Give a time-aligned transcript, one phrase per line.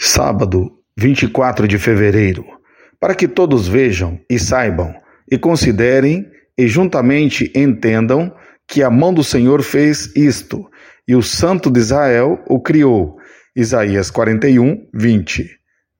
[0.00, 2.44] Sábado, 24 de fevereiro,
[3.00, 4.94] para que todos vejam e saibam,
[5.28, 6.24] e considerem
[6.56, 8.32] e juntamente entendam
[8.66, 10.64] que a mão do Senhor fez isto,
[11.06, 13.16] e o Santo de Israel o criou.
[13.56, 15.50] Isaías 41, 20.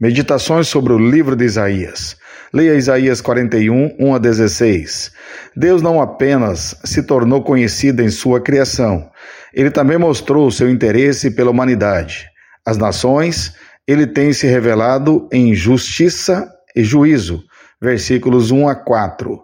[0.01, 2.17] Meditações sobre o livro de Isaías.
[2.55, 5.11] Leia Isaías 41, 1 a 16.
[5.57, 9.11] Deus não apenas se tornou conhecido em sua criação,
[9.53, 12.29] ele também mostrou seu interesse pela humanidade.
[12.65, 13.55] As nações
[13.89, 17.43] ele tem se revelado em justiça e juízo.
[17.81, 19.41] Versículos 1 a 4.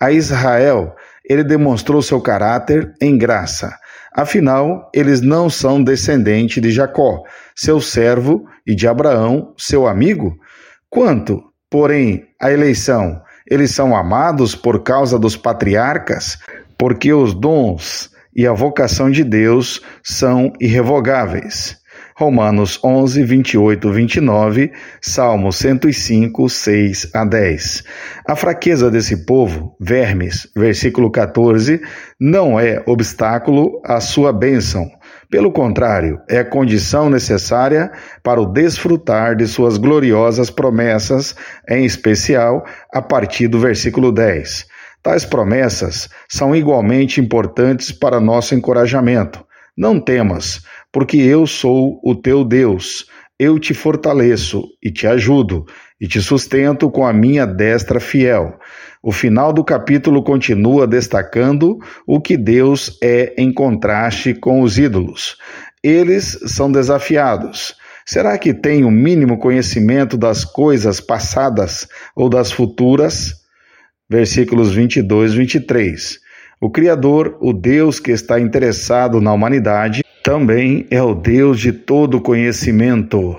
[0.00, 0.94] A Israel,
[1.28, 3.76] ele demonstrou seu caráter em graça.
[4.14, 7.24] Afinal, eles não são descendentes de Jacó,
[7.56, 10.36] seu servo, e de Abraão, seu amigo?
[10.88, 16.38] Quanto, porém, à eleição, eles são amados por causa dos patriarcas,
[16.78, 21.77] porque os dons e a vocação de Deus são irrevogáveis.
[22.18, 27.84] Romanos 11, 28, 29, Salmo 105, 6 a 10.
[28.26, 31.80] A fraqueza desse povo, vermes, versículo 14,
[32.18, 34.90] não é obstáculo à sua bênção.
[35.30, 41.36] Pelo contrário, é condição necessária para o desfrutar de suas gloriosas promessas,
[41.70, 44.66] em especial a partir do versículo 10.
[45.04, 49.46] Tais promessas são igualmente importantes para nosso encorajamento.
[49.78, 50.60] Não temas,
[50.92, 53.06] porque eu sou o teu Deus.
[53.38, 55.64] Eu te fortaleço e te ajudo
[56.00, 58.58] e te sustento com a minha destra fiel.
[59.00, 65.36] O final do capítulo continua destacando o que Deus é em contraste com os ídolos.
[65.80, 67.76] Eles são desafiados.
[68.04, 73.32] Será que têm o mínimo conhecimento das coisas passadas ou das futuras?
[74.10, 76.27] Versículos 22 e 23.
[76.60, 82.20] O Criador, o Deus que está interessado na humanidade, também é o Deus de todo
[82.20, 83.36] conhecimento.